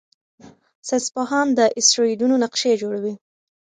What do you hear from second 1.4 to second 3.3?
د اسټروېډونو نقشې جوړوي.